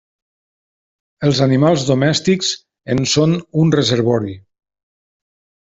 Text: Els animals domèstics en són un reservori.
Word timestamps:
Els 1.27 1.41
animals 1.47 1.85
domèstics 1.91 2.51
en 2.95 3.05
són 3.13 3.37
un 3.67 3.75
reservori. 3.79 4.35